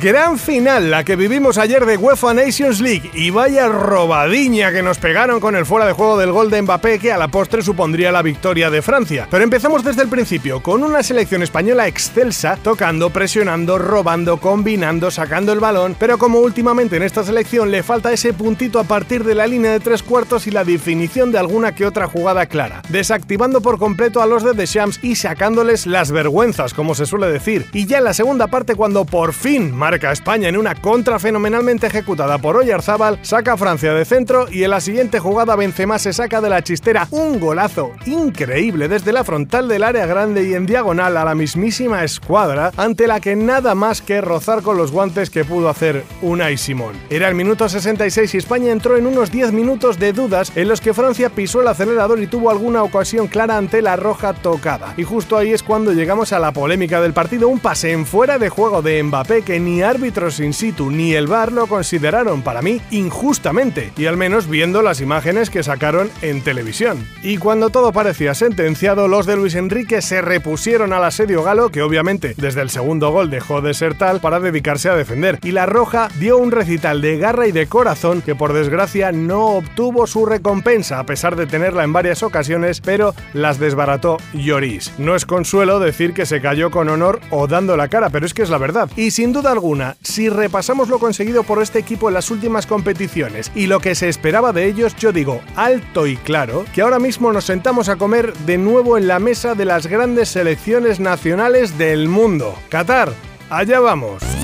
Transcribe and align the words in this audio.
Gran 0.00 0.38
final 0.38 0.92
la 0.92 1.02
que 1.02 1.16
vivimos 1.16 1.58
ayer 1.58 1.84
de 1.84 1.96
UEFA 1.96 2.32
Nations 2.32 2.80
League 2.80 3.10
y 3.14 3.30
vaya 3.30 3.66
robadiña 3.66 4.70
que 4.70 4.80
nos 4.80 4.98
pegaron 4.98 5.40
con 5.40 5.56
el 5.56 5.66
fuera 5.66 5.86
de 5.86 5.92
juego 5.92 6.16
del 6.16 6.30
gol 6.30 6.50
de 6.50 6.62
Mbappé 6.62 7.00
que 7.00 7.10
a 7.10 7.18
la 7.18 7.26
postre 7.26 7.62
supondría 7.62 8.12
la 8.12 8.22
victoria 8.22 8.70
de 8.70 8.80
Francia. 8.80 9.26
Pero 9.28 9.42
empezamos 9.42 9.82
desde 9.82 10.02
el 10.02 10.08
principio 10.08 10.62
con 10.62 10.84
una 10.84 11.02
selección 11.02 11.42
española 11.42 11.88
excelsa, 11.88 12.56
tocando, 12.62 13.10
presionando, 13.10 13.76
robando, 13.76 14.36
combinando, 14.36 15.10
sacando 15.10 15.52
el 15.52 15.58
balón, 15.58 15.96
pero 15.98 16.16
como 16.16 16.38
últimamente 16.38 16.96
en 16.96 17.02
esta 17.02 17.24
selección 17.24 17.72
le 17.72 17.82
falta 17.82 18.12
ese 18.12 18.32
puntito 18.32 18.78
a 18.78 18.84
partir 18.84 19.24
de 19.24 19.34
la 19.34 19.48
línea 19.48 19.72
de 19.72 19.80
tres 19.80 20.04
cuartos 20.04 20.46
y 20.46 20.52
la 20.52 20.62
definición 20.62 21.32
de 21.32 21.38
alguna 21.38 21.74
que 21.74 21.86
otra 21.86 22.06
jugada 22.06 22.46
clara, 22.46 22.82
desactivando 22.88 23.62
por 23.62 23.80
completo 23.80 24.22
a 24.22 24.26
los 24.26 24.44
de 24.44 24.52
Deschamps 24.52 25.00
y 25.02 25.16
sacándoles 25.16 25.88
las 25.88 26.12
vergüenzas, 26.12 26.72
como 26.72 26.94
se 26.94 27.04
suele 27.04 27.26
decir. 27.32 27.66
Y 27.72 27.86
ya 27.86 27.98
en 27.98 28.04
la 28.04 28.14
segunda 28.14 28.46
parte 28.46 28.76
cuando 28.76 29.04
por 29.04 29.32
fin 29.32 29.74
marca 29.88 30.12
España 30.12 30.50
en 30.50 30.58
una 30.58 30.74
contra 30.74 31.18
fenomenalmente 31.18 31.86
ejecutada 31.86 32.36
por 32.36 32.58
Oyarzábal, 32.58 33.18
saca 33.22 33.54
a 33.54 33.56
Francia 33.56 33.94
de 33.94 34.04
centro 34.04 34.46
y 34.50 34.62
en 34.62 34.70
la 34.70 34.82
siguiente 34.82 35.18
jugada 35.18 35.56
Benzema 35.56 35.98
se 35.98 36.12
saca 36.12 36.42
de 36.42 36.50
la 36.50 36.62
chistera 36.62 37.08
un 37.10 37.40
golazo 37.40 37.92
increíble 38.04 38.88
desde 38.88 39.14
la 39.14 39.24
frontal 39.24 39.66
del 39.66 39.82
área 39.82 40.04
grande 40.04 40.46
y 40.46 40.52
en 40.52 40.66
diagonal 40.66 41.16
a 41.16 41.24
la 41.24 41.34
mismísima 41.34 42.04
escuadra 42.04 42.70
ante 42.76 43.06
la 43.06 43.20
que 43.20 43.34
nada 43.34 43.74
más 43.74 44.02
que 44.02 44.20
rozar 44.20 44.60
con 44.60 44.76
los 44.76 44.92
guantes 44.92 45.30
que 45.30 45.46
pudo 45.46 45.70
hacer 45.70 46.04
Unai 46.20 46.58
Simón. 46.58 46.92
Era 47.08 47.26
el 47.30 47.34
minuto 47.34 47.66
66 47.66 48.34
y 48.34 48.36
España 48.36 48.72
entró 48.72 48.98
en 48.98 49.06
unos 49.06 49.30
10 49.30 49.52
minutos 49.52 49.98
de 49.98 50.12
dudas 50.12 50.52
en 50.54 50.68
los 50.68 50.82
que 50.82 50.92
Francia 50.92 51.30
pisó 51.30 51.62
el 51.62 51.68
acelerador 51.68 52.20
y 52.20 52.26
tuvo 52.26 52.50
alguna 52.50 52.82
ocasión 52.82 53.26
clara 53.26 53.56
ante 53.56 53.80
la 53.80 53.96
roja 53.96 54.34
tocada. 54.34 54.92
Y 54.98 55.04
justo 55.04 55.38
ahí 55.38 55.54
es 55.54 55.62
cuando 55.62 55.94
llegamos 55.94 56.34
a 56.34 56.38
la 56.38 56.52
polémica 56.52 57.00
del 57.00 57.14
partido, 57.14 57.48
un 57.48 57.58
pase 57.58 57.92
en 57.92 58.04
fuera 58.04 58.38
de 58.38 58.50
juego 58.50 58.82
de 58.82 59.02
Mbappé 59.02 59.40
que 59.40 59.58
ni 59.58 59.77
árbitros 59.84 60.40
in 60.40 60.52
situ 60.52 60.90
ni 60.90 61.14
el 61.14 61.26
VAR 61.26 61.52
lo 61.52 61.66
consideraron 61.66 62.42
para 62.42 62.62
mí 62.62 62.80
injustamente, 62.90 63.92
y 63.96 64.06
al 64.06 64.16
menos 64.16 64.48
viendo 64.48 64.82
las 64.82 65.00
imágenes 65.00 65.50
que 65.50 65.62
sacaron 65.62 66.10
en 66.22 66.42
televisión. 66.42 67.06
Y 67.22 67.38
cuando 67.38 67.70
todo 67.70 67.92
parecía 67.92 68.34
sentenciado, 68.34 69.08
los 69.08 69.26
de 69.26 69.36
Luis 69.36 69.54
Enrique 69.54 70.02
se 70.02 70.20
repusieron 70.20 70.92
al 70.92 71.04
asedio 71.04 71.42
galo, 71.42 71.70
que 71.70 71.82
obviamente 71.82 72.34
desde 72.36 72.62
el 72.62 72.70
segundo 72.70 73.10
gol 73.10 73.30
dejó 73.30 73.60
de 73.60 73.74
ser 73.74 73.96
tal 73.96 74.20
para 74.20 74.40
dedicarse 74.40 74.88
a 74.88 74.96
defender, 74.96 75.38
y 75.42 75.52
la 75.52 75.66
Roja 75.66 76.08
dio 76.18 76.38
un 76.38 76.50
recital 76.50 77.00
de 77.00 77.18
garra 77.18 77.46
y 77.46 77.52
de 77.52 77.66
corazón 77.66 78.22
que 78.22 78.34
por 78.34 78.52
desgracia 78.52 79.12
no 79.12 79.56
obtuvo 79.56 80.06
su 80.06 80.26
recompensa 80.26 80.98
a 80.98 81.04
pesar 81.04 81.36
de 81.36 81.46
tenerla 81.46 81.84
en 81.84 81.92
varias 81.92 82.22
ocasiones, 82.22 82.80
pero 82.80 83.14
las 83.32 83.58
desbarató 83.58 84.18
Lloris. 84.34 84.92
No 84.98 85.14
es 85.14 85.26
consuelo 85.26 85.80
decir 85.80 86.12
que 86.12 86.26
se 86.26 86.40
cayó 86.40 86.70
con 86.70 86.88
honor 86.88 87.20
o 87.30 87.46
dando 87.46 87.76
la 87.76 87.88
cara, 87.88 88.10
pero 88.10 88.26
es 88.26 88.34
que 88.34 88.42
es 88.42 88.50
la 88.50 88.58
verdad. 88.58 88.90
Y 88.96 89.10
sin 89.10 89.32
duda 89.32 89.52
alguna, 89.52 89.67
si 90.02 90.28
repasamos 90.28 90.88
lo 90.88 90.98
conseguido 90.98 91.42
por 91.42 91.62
este 91.62 91.78
equipo 91.78 92.08
en 92.08 92.14
las 92.14 92.30
últimas 92.30 92.66
competiciones 92.66 93.52
y 93.54 93.66
lo 93.66 93.80
que 93.80 93.94
se 93.94 94.08
esperaba 94.08 94.52
de 94.52 94.66
ellos, 94.66 94.96
yo 94.96 95.12
digo 95.12 95.40
alto 95.56 96.06
y 96.06 96.16
claro 96.16 96.64
que 96.72 96.82
ahora 96.82 96.98
mismo 96.98 97.32
nos 97.32 97.44
sentamos 97.44 97.88
a 97.88 97.96
comer 97.96 98.32
de 98.46 98.56
nuevo 98.56 98.96
en 98.96 99.06
la 99.06 99.18
mesa 99.18 99.54
de 99.54 99.64
las 99.64 99.86
grandes 99.86 100.30
selecciones 100.30 101.00
nacionales 101.00 101.76
del 101.76 102.08
mundo. 102.08 102.54
Qatar, 102.70 103.12
allá 103.50 103.80
vamos. 103.80 104.37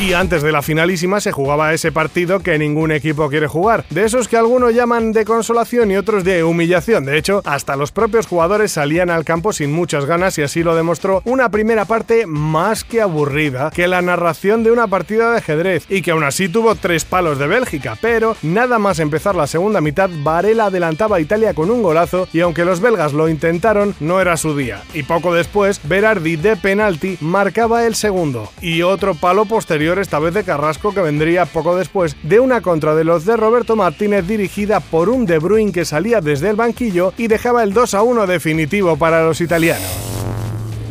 Y 0.00 0.14
antes 0.14 0.42
de 0.42 0.50
la 0.50 0.62
finalísima 0.62 1.20
se 1.20 1.30
jugaba 1.30 1.74
ese 1.74 1.92
partido 1.92 2.40
que 2.40 2.58
ningún 2.58 2.90
equipo 2.90 3.28
quiere 3.28 3.46
jugar. 3.48 3.84
De 3.90 4.06
esos 4.06 4.28
que 4.28 4.38
algunos 4.38 4.74
llaman 4.74 5.12
de 5.12 5.26
consolación 5.26 5.90
y 5.90 5.98
otros 5.98 6.24
de 6.24 6.42
humillación. 6.42 7.04
De 7.04 7.18
hecho, 7.18 7.42
hasta 7.44 7.76
los 7.76 7.92
propios 7.92 8.26
jugadores 8.26 8.72
salían 8.72 9.10
al 9.10 9.26
campo 9.26 9.52
sin 9.52 9.70
muchas 9.70 10.06
ganas 10.06 10.38
y 10.38 10.42
así 10.42 10.62
lo 10.62 10.74
demostró 10.74 11.20
una 11.26 11.50
primera 11.50 11.84
parte 11.84 12.26
más 12.26 12.82
que 12.82 13.02
aburrida 13.02 13.70
que 13.74 13.88
la 13.88 14.00
narración 14.00 14.64
de 14.64 14.70
una 14.70 14.86
partida 14.86 15.32
de 15.32 15.36
ajedrez 15.36 15.84
y 15.90 16.00
que 16.00 16.12
aún 16.12 16.24
así 16.24 16.48
tuvo 16.48 16.76
tres 16.76 17.04
palos 17.04 17.38
de 17.38 17.46
Bélgica. 17.46 17.98
Pero 18.00 18.38
nada 18.40 18.78
más 18.78 19.00
empezar 19.00 19.34
la 19.34 19.46
segunda 19.46 19.82
mitad, 19.82 20.08
Varela 20.22 20.66
adelantaba 20.66 21.16
a 21.16 21.20
Italia 21.20 21.52
con 21.52 21.70
un 21.70 21.82
golazo 21.82 22.26
y 22.32 22.40
aunque 22.40 22.64
los 22.64 22.80
belgas 22.80 23.12
lo 23.12 23.28
intentaron, 23.28 23.94
no 24.00 24.18
era 24.18 24.38
su 24.38 24.56
día. 24.56 24.82
Y 24.94 25.02
poco 25.02 25.34
después, 25.34 25.78
Berardi 25.84 26.36
de 26.36 26.56
penalti 26.56 27.18
marcaba 27.20 27.84
el 27.86 27.94
segundo. 27.94 28.50
Y 28.62 28.80
otro 28.80 29.14
palo 29.14 29.44
posterior 29.44 29.89
esta 29.98 30.18
vez 30.18 30.34
de 30.34 30.44
Carrasco 30.44 30.94
que 30.94 31.00
vendría 31.00 31.46
poco 31.46 31.76
después 31.76 32.16
de 32.22 32.40
una 32.40 32.60
contra 32.60 32.94
de 32.94 33.04
los 33.04 33.24
de 33.24 33.36
Roberto 33.36 33.76
Martínez 33.76 34.26
dirigida 34.26 34.80
por 34.80 35.08
un 35.08 35.26
De 35.26 35.38
Bruyne 35.38 35.72
que 35.72 35.84
salía 35.84 36.20
desde 36.20 36.50
el 36.50 36.56
banquillo 36.56 37.12
y 37.16 37.28
dejaba 37.28 37.62
el 37.62 37.72
2 37.72 37.94
a 37.94 38.02
1 38.02 38.26
definitivo 38.26 38.96
para 38.96 39.22
los 39.22 39.40
italianos. 39.40 40.09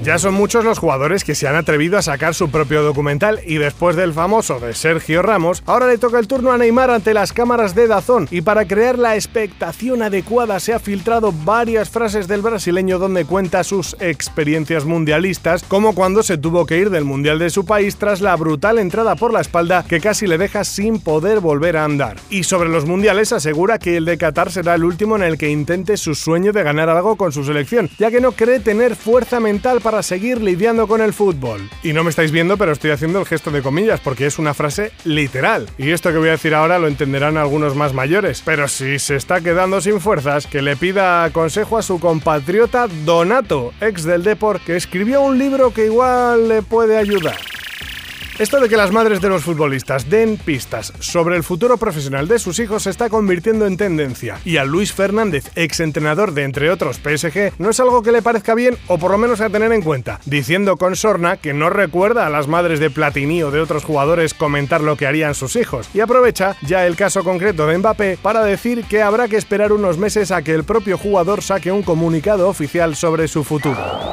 Ya 0.01 0.17
son 0.17 0.33
muchos 0.33 0.63
los 0.63 0.79
jugadores 0.79 1.25
que 1.25 1.35
se 1.35 1.49
han 1.49 1.57
atrevido 1.57 1.97
a 1.97 2.01
sacar 2.01 2.33
su 2.33 2.49
propio 2.49 2.83
documental 2.83 3.41
y 3.45 3.55
después 3.55 3.97
del 3.97 4.13
famoso 4.13 4.57
de 4.61 4.73
Sergio 4.73 5.21
Ramos, 5.21 5.61
ahora 5.65 5.87
le 5.87 5.97
toca 5.97 6.19
el 6.19 6.27
turno 6.27 6.53
a 6.53 6.57
Neymar 6.57 6.89
ante 6.89 7.13
las 7.13 7.33
cámaras 7.33 7.75
de 7.75 7.87
Dazón 7.87 8.25
y 8.31 8.39
para 8.39 8.65
crear 8.65 8.97
la 8.97 9.15
expectación 9.15 10.01
adecuada 10.01 10.61
se 10.61 10.73
ha 10.73 10.79
filtrado 10.79 11.33
varias 11.43 11.89
frases 11.89 12.29
del 12.29 12.41
brasileño 12.41 12.97
donde 12.97 13.25
cuenta 13.25 13.65
sus 13.65 13.97
experiencias 13.99 14.85
mundialistas, 14.85 15.63
como 15.63 15.93
cuando 15.93 16.23
se 16.23 16.37
tuvo 16.37 16.65
que 16.65 16.77
ir 16.77 16.91
del 16.91 17.03
mundial 17.03 17.37
de 17.37 17.49
su 17.49 17.65
país 17.65 17.97
tras 17.97 18.21
la 18.21 18.37
brutal 18.37 18.79
entrada 18.79 19.17
por 19.17 19.33
la 19.33 19.41
espalda 19.41 19.83
que 19.83 19.99
casi 19.99 20.27
le 20.27 20.37
deja 20.37 20.63
sin 20.63 21.01
poder 21.01 21.41
volver 21.41 21.75
a 21.75 21.83
andar. 21.83 22.15
Y 22.29 22.43
sobre 22.43 22.69
los 22.69 22.85
mundiales 22.85 23.33
asegura 23.33 23.79
que 23.79 23.97
el 23.97 24.05
de 24.05 24.17
Qatar 24.17 24.49
será 24.49 24.75
el 24.75 24.85
último 24.85 25.17
en 25.17 25.23
el 25.23 25.37
que 25.37 25.49
intente 25.49 25.97
su 25.97 26.15
sueño 26.15 26.53
de 26.53 26.63
ganar 26.63 26.87
algo 26.87 27.17
con 27.17 27.33
su 27.33 27.43
selección, 27.43 27.89
ya 27.99 28.09
que 28.09 28.21
no 28.21 28.31
cree 28.31 28.61
tener 28.61 28.95
fuerza 28.95 29.41
mental 29.41 29.81
para 29.81 29.88
seguir 30.03 30.41
lidiando 30.41 30.87
con 30.87 31.01
el 31.01 31.13
fútbol. 31.13 31.69
Y 31.83 31.93
no 31.93 32.03
me 32.03 32.09
estáis 32.09 32.31
viendo, 32.31 32.57
pero 32.57 32.71
estoy 32.71 32.91
haciendo 32.91 33.19
el 33.19 33.25
gesto 33.25 33.51
de 33.51 33.61
comillas 33.61 33.99
porque 33.99 34.25
es 34.25 34.39
una 34.39 34.53
frase 34.53 34.91
literal. 35.03 35.67
Y 35.77 35.91
esto 35.91 36.11
que 36.11 36.17
voy 36.17 36.29
a 36.29 36.33
decir 36.33 36.53
ahora 36.55 36.79
lo 36.79 36.87
entenderán 36.87 37.37
algunos 37.37 37.75
más 37.75 37.93
mayores. 37.93 38.41
Pero 38.45 38.67
si 38.67 38.99
se 38.99 39.15
está 39.15 39.41
quedando 39.41 39.81
sin 39.81 39.99
fuerzas, 39.99 40.47
que 40.47 40.61
le 40.61 40.75
pida 40.75 41.29
consejo 41.31 41.77
a 41.77 41.81
su 41.81 41.99
compatriota 41.99 42.87
Donato, 43.05 43.73
ex 43.81 44.03
del 44.03 44.23
Deport, 44.23 44.63
que 44.63 44.75
escribió 44.75 45.21
un 45.21 45.37
libro 45.37 45.73
que 45.73 45.85
igual 45.85 46.47
le 46.47 46.61
puede 46.61 46.97
ayudar. 46.97 47.37
Esto 48.39 48.61
de 48.61 48.69
que 48.69 48.77
las 48.77 48.93
madres 48.93 49.19
de 49.19 49.27
los 49.27 49.43
futbolistas 49.43 50.09
den 50.09 50.37
pistas 50.37 50.93
sobre 50.99 51.35
el 51.35 51.43
futuro 51.43 51.75
profesional 51.75 52.29
de 52.29 52.39
sus 52.39 52.57
hijos 52.59 52.83
se 52.83 52.89
está 52.89 53.09
convirtiendo 53.09 53.67
en 53.67 53.75
tendencia. 53.75 54.39
Y 54.45 54.55
a 54.55 54.63
Luis 54.63 54.93
Fernández, 54.93 55.51
ex 55.55 55.81
entrenador 55.81 56.31
de 56.31 56.43
entre 56.43 56.71
otros 56.71 57.01
PSG, 57.03 57.51
no 57.57 57.69
es 57.69 57.81
algo 57.81 58.01
que 58.01 58.13
le 58.13 58.21
parezca 58.21 58.55
bien 58.55 58.77
o 58.87 58.97
por 58.97 59.11
lo 59.11 59.17
menos 59.17 59.41
a 59.41 59.49
tener 59.49 59.73
en 59.73 59.81
cuenta, 59.81 60.21
diciendo 60.23 60.77
con 60.77 60.95
sorna 60.95 61.35
que 61.35 61.53
no 61.53 61.69
recuerda 61.69 62.25
a 62.25 62.29
las 62.29 62.47
madres 62.47 62.79
de 62.79 62.89
Platini 62.89 63.43
o 63.43 63.51
de 63.51 63.59
otros 63.59 63.83
jugadores 63.83 64.33
comentar 64.33 64.79
lo 64.79 64.95
que 64.95 65.05
harían 65.05 65.35
sus 65.35 65.57
hijos. 65.57 65.89
Y 65.93 65.99
aprovecha 65.99 66.55
ya 66.61 66.87
el 66.87 66.95
caso 66.95 67.25
concreto 67.25 67.67
de 67.67 67.77
Mbappé 67.77 68.19
para 68.21 68.45
decir 68.45 68.85
que 68.85 69.01
habrá 69.01 69.27
que 69.27 69.35
esperar 69.35 69.73
unos 69.73 69.97
meses 69.97 70.31
a 70.31 70.43
que 70.43 70.53
el 70.53 70.63
propio 70.63 70.97
jugador 70.97 71.43
saque 71.43 71.73
un 71.73 71.83
comunicado 71.83 72.47
oficial 72.47 72.95
sobre 72.95 73.27
su 73.27 73.43
futuro. 73.43 74.08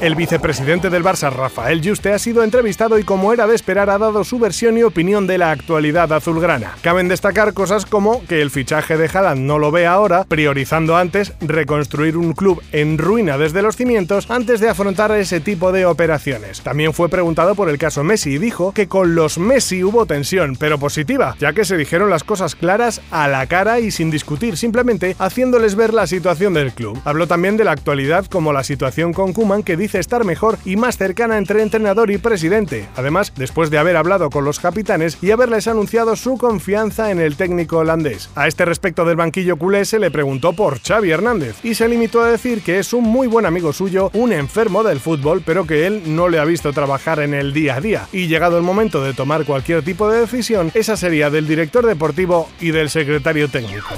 El 0.00 0.14
vicepresidente 0.14 0.90
del 0.90 1.02
Barça, 1.02 1.28
Rafael 1.32 1.80
Juste, 1.84 2.12
ha 2.12 2.20
sido 2.20 2.44
entrevistado 2.44 3.00
y 3.00 3.02
como 3.02 3.32
era 3.32 3.48
de 3.48 3.56
esperar 3.56 3.90
ha 3.90 3.98
dado 3.98 4.22
su 4.22 4.38
versión 4.38 4.78
y 4.78 4.84
opinión 4.84 5.26
de 5.26 5.38
la 5.38 5.50
actualidad 5.50 6.12
azulgrana. 6.12 6.76
Caben 6.82 7.08
destacar 7.08 7.52
cosas 7.52 7.84
como 7.84 8.24
que 8.26 8.40
el 8.40 8.50
fichaje 8.50 8.96
de 8.96 9.10
Haaland 9.12 9.40
no 9.40 9.58
lo 9.58 9.72
ve 9.72 9.88
ahora, 9.88 10.22
priorizando 10.22 10.96
antes 10.96 11.32
reconstruir 11.40 12.16
un 12.16 12.32
club 12.32 12.62
en 12.70 12.96
ruina 12.96 13.38
desde 13.38 13.60
los 13.60 13.74
cimientos 13.74 14.30
antes 14.30 14.60
de 14.60 14.68
afrontar 14.68 15.10
ese 15.10 15.40
tipo 15.40 15.72
de 15.72 15.84
operaciones. 15.84 16.60
También 16.60 16.92
fue 16.94 17.08
preguntado 17.08 17.56
por 17.56 17.68
el 17.68 17.76
caso 17.76 18.04
Messi 18.04 18.34
y 18.34 18.38
dijo 18.38 18.72
que 18.72 18.86
con 18.86 19.16
los 19.16 19.38
Messi 19.38 19.82
hubo 19.82 20.06
tensión, 20.06 20.54
pero 20.60 20.78
positiva, 20.78 21.34
ya 21.40 21.52
que 21.54 21.64
se 21.64 21.76
dijeron 21.76 22.08
las 22.08 22.22
cosas 22.22 22.54
claras 22.54 23.00
a 23.10 23.26
la 23.26 23.46
cara 23.46 23.80
y 23.80 23.90
sin 23.90 24.12
discutir, 24.12 24.56
simplemente 24.56 25.16
haciéndoles 25.18 25.74
ver 25.74 25.92
la 25.92 26.06
situación 26.06 26.54
del 26.54 26.70
club. 26.70 27.00
Habló 27.04 27.26
también 27.26 27.56
de 27.56 27.64
la 27.64 27.72
actualidad 27.72 28.26
como 28.26 28.52
la 28.52 28.62
situación 28.62 29.12
con 29.12 29.32
Kuman 29.32 29.64
que 29.64 29.76
dice 29.76 29.87
estar 29.94 30.24
mejor 30.24 30.58
y 30.64 30.76
más 30.76 30.96
cercana 30.96 31.38
entre 31.38 31.62
entrenador 31.62 32.10
y 32.10 32.18
presidente. 32.18 32.88
Además, 32.96 33.32
después 33.36 33.70
de 33.70 33.78
haber 33.78 33.96
hablado 33.96 34.30
con 34.30 34.44
los 34.44 34.60
capitanes 34.60 35.18
y 35.22 35.30
haberles 35.30 35.68
anunciado 35.68 36.16
su 36.16 36.36
confianza 36.36 37.10
en 37.10 37.20
el 37.20 37.36
técnico 37.36 37.78
holandés. 37.78 38.30
A 38.34 38.48
este 38.48 38.64
respecto 38.64 39.04
del 39.04 39.16
banquillo 39.16 39.56
culé 39.56 39.84
se 39.84 39.98
le 39.98 40.10
preguntó 40.10 40.52
por 40.52 40.80
Xavi 40.80 41.10
Hernández 41.10 41.56
y 41.62 41.74
se 41.74 41.88
limitó 41.88 42.22
a 42.22 42.30
decir 42.30 42.62
que 42.62 42.78
es 42.78 42.92
un 42.92 43.04
muy 43.04 43.26
buen 43.26 43.46
amigo 43.46 43.72
suyo, 43.72 44.10
un 44.14 44.32
enfermo 44.32 44.82
del 44.82 45.00
fútbol, 45.00 45.42
pero 45.44 45.66
que 45.66 45.86
él 45.86 46.02
no 46.06 46.28
le 46.28 46.38
ha 46.38 46.44
visto 46.44 46.72
trabajar 46.72 47.20
en 47.20 47.34
el 47.34 47.52
día 47.52 47.76
a 47.76 47.80
día. 47.80 48.08
Y 48.12 48.26
llegado 48.26 48.56
el 48.56 48.62
momento 48.62 49.02
de 49.02 49.14
tomar 49.14 49.44
cualquier 49.44 49.82
tipo 49.82 50.10
de 50.10 50.20
decisión, 50.20 50.70
esa 50.74 50.96
sería 50.96 51.30
del 51.30 51.46
director 51.46 51.86
deportivo 51.86 52.48
y 52.60 52.70
del 52.70 52.90
secretario 52.90 53.48
técnico. 53.48 53.94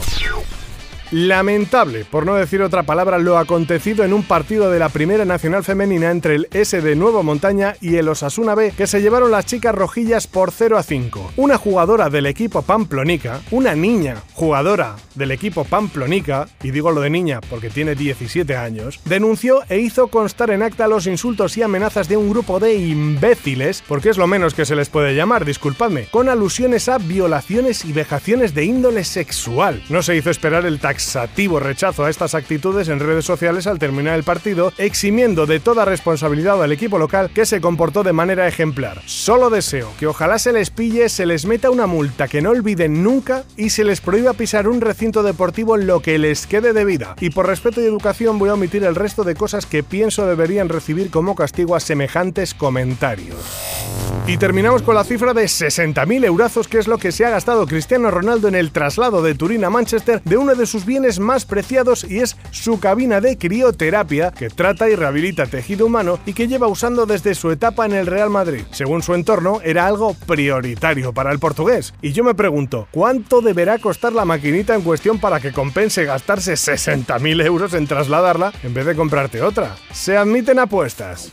Lamentable, 1.13 2.05
por 2.05 2.25
no 2.25 2.37
decir 2.37 2.63
otra 2.63 2.85
palabra, 2.85 3.19
lo 3.19 3.37
acontecido 3.37 4.05
en 4.05 4.13
un 4.13 4.23
partido 4.23 4.71
de 4.71 4.79
la 4.79 4.89
Primera 4.91 5.25
Nacional 5.25 5.65
Femenina 5.65 6.13
entre 6.13 6.37
el 6.37 6.49
S 6.53 6.81
de 6.81 6.95
Nuevo 6.95 7.25
Montaña 7.25 7.75
y 7.81 7.97
el 7.97 8.09
Osasuna 8.09 8.55
B, 8.55 8.73
que 8.77 8.87
se 8.87 9.03
llevaron 9.03 9.33
las 9.33 9.45
chicas 9.45 9.75
rojillas 9.75 10.29
por 10.29 10.53
0 10.53 10.79
a 10.79 10.85
5. 10.85 11.33
Una 11.37 11.59
jugadora 11.59 12.11
del 12.11 12.27
equipo 12.27 12.63
Pamplonica, 12.63 13.41
una 13.51 13.75
niña 13.75 14.23
jugadora 14.35 14.95
del 15.17 15.33
equipo 15.33 15.65
Pamplonica, 15.65 16.47
y 16.63 16.71
digo 16.71 16.93
lo 16.93 17.01
de 17.01 17.11
niña 17.11 17.41
porque 17.51 17.71
tiene 17.71 17.97
17 17.97 18.57
años, 18.57 19.01
denunció 19.05 19.63
e 19.69 19.81
hizo 19.81 20.09
constar 20.09 20.51
en 20.51 20.63
acta 20.63 20.87
los 20.87 21.09
insultos 21.09 21.57
y 21.57 21.63
amenazas 21.63 22.09
de 22.09 22.17
un 22.17 22.31
grupo 22.31 22.61
de 22.61 22.77
imbéciles, 22.77 23.83
porque 23.89 24.11
es 24.11 24.17
lo 24.17 24.29
menos 24.29 24.55
que 24.55 24.65
se 24.65 24.77
les 24.77 24.89
puede 24.89 25.17
llamar, 25.17 25.45
disculpadme, 25.45 26.07
con 26.13 26.29
alusiones 26.29 26.89
a 26.89 26.99
violaciones 26.99 27.85
y 27.85 27.93
vejaciones 27.93 28.55
de 28.55 28.65
índole 28.65 29.03
sexual. 29.03 29.83
No 29.89 30.05
se 30.05 30.15
hizo 30.15 30.31
esperar 30.31 30.67
el 30.67 30.79
taxativo 31.01 31.59
rechazo 31.61 32.05
a 32.05 32.11
estas 32.11 32.35
actitudes 32.35 32.89
en 32.89 33.01
redes 33.01 33.25
sociales 33.25 33.67
al 33.67 33.79
terminar 33.79 34.17
el 34.17 34.23
partido, 34.23 34.71
eximiendo 34.77 35.47
de 35.47 35.59
toda 35.59 35.87
responsabilidad 35.87 36.63
al 36.63 36.73
equipo 36.73 36.99
local 36.99 37.31
que 37.35 37.47
se 37.47 37.63
comportó 37.63 38.03
de 38.03 38.13
manera 38.13 38.47
ejemplar. 38.47 39.01
Solo 39.07 39.49
deseo 39.49 39.91
que 39.99 40.07
ojalá 40.07 40.39
se 40.39 40.53
les 40.53 40.69
pille, 40.69 41.09
se 41.09 41.25
les 41.25 41.47
meta 41.47 41.71
una 41.71 41.87
multa 41.87 42.29
que 42.29 42.43
no 42.43 42.51
olviden 42.51 43.03
nunca 43.03 43.45
y 43.57 43.71
se 43.71 43.83
les 43.83 44.03
prohíba 44.03 44.35
pisar 44.35 44.69
un 44.69 44.83
recinto 44.83 45.23
deportivo 45.23 45.75
en 45.75 45.87
lo 45.87 46.01
que 46.01 46.19
les 46.19 46.47
quede 46.47 46.75
de 46.75 46.85
vida. 46.85 47.17
Y 47.19 47.31
por 47.31 47.47
respeto 47.47 47.81
y 47.81 47.87
educación 47.87 48.39
voy 48.39 48.51
a 48.51 48.55
omitir 48.55 48.85
el 48.85 48.95
resto 48.95 49.25
de 49.25 49.35
cosas 49.35 49.65
que 49.65 49.83
pienso 49.83 50.27
deberían 50.27 50.69
recibir 50.69 51.11
como 51.11 51.35
castigo 51.35 51.77
a 51.77 51.81
semejantes 51.81 52.53
comentarios. 52.53 54.20
Y 54.31 54.37
terminamos 54.39 54.83
con 54.83 54.95
la 54.95 55.03
cifra 55.03 55.35
de 55.35 55.43
60.000 55.43 56.25
eurazos, 56.25 56.69
que 56.69 56.79
es 56.79 56.87
lo 56.87 56.99
que 56.99 57.11
se 57.11 57.27
ha 57.27 57.31
gastado 57.31 57.67
Cristiano 57.67 58.13
Ronaldo 58.13 58.47
en 58.47 58.55
el 58.55 58.71
traslado 58.71 59.23
de 59.23 59.35
Turín 59.35 59.65
a 59.65 59.71
Manchester 59.71 60.23
de 60.25 60.37
uno 60.37 60.55
de 60.55 60.67
sus 60.67 60.87
bienes 60.87 61.19
más 61.19 61.45
preciados 61.45 62.05
y 62.09 62.21
es 62.21 62.37
su 62.53 62.79
cabina 62.79 63.21
de 63.21 63.37
crioterapia, 63.37 64.31
que 64.31 64.49
trata 64.49 64.89
y 64.89 64.95
rehabilita 64.95 65.47
tejido 65.47 65.87
humano 65.87 66.21
y 66.27 66.33
que 66.33 66.47
lleva 66.47 66.69
usando 66.69 67.07
desde 67.07 67.35
su 67.35 67.51
etapa 67.51 67.87
en 67.87 67.93
el 67.93 68.07
Real 68.07 68.31
Madrid. 68.31 68.63
Según 68.71 69.03
su 69.03 69.15
entorno, 69.15 69.61
era 69.65 69.89
algo 69.89 70.15
prioritario 70.29 71.13
para 71.13 71.33
el 71.33 71.41
portugués. 71.41 71.93
Y 72.01 72.13
yo 72.13 72.23
me 72.23 72.37
pregunto, 72.37 72.87
¿cuánto 72.93 73.41
deberá 73.41 73.79
costar 73.79 74.13
la 74.13 74.25
maquinita 74.25 74.77
en 74.77 74.83
cuestión 74.83 75.19
para 75.19 75.41
que 75.41 75.51
compense 75.51 76.05
gastarse 76.05 76.53
60.000 76.53 77.45
euros 77.45 77.75
en 77.75 77.89
trasladarla 77.89 78.53
en 78.63 78.75
vez 78.75 78.87
de 78.87 78.95
comprarte 78.95 79.43
otra? 79.43 79.75
Se 79.91 80.17
admiten 80.17 80.61
apuestas. 80.61 81.33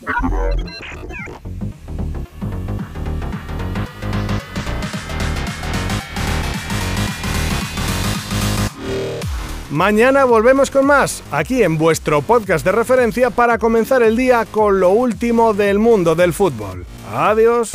Mañana 9.77 10.25
volvemos 10.25 10.71
con 10.71 10.87
más, 10.87 11.21
aquí 11.29 11.61
en 11.61 11.77
vuestro 11.77 12.23
podcast 12.23 12.65
de 12.65 12.71
referencia 12.71 13.29
para 13.29 13.59
comenzar 13.59 14.01
el 14.01 14.15
día 14.17 14.43
con 14.49 14.79
lo 14.79 14.89
último 14.89 15.53
del 15.53 15.77
mundo 15.77 16.15
del 16.15 16.33
fútbol. 16.33 16.83
Adiós. 17.13 17.73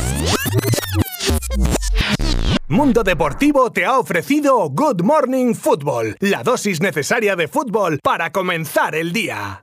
Mundo 2.67 3.03
Deportivo 3.03 3.71
te 3.71 3.85
ha 3.85 3.97
ofrecido 3.97 4.69
Good 4.69 5.01
Morning 5.01 5.53
Football, 5.53 6.17
la 6.19 6.43
dosis 6.43 6.81
necesaria 6.81 7.37
de 7.37 7.47
fútbol 7.47 7.99
para 8.03 8.33
comenzar 8.33 8.95
el 8.95 9.13
día. 9.13 9.61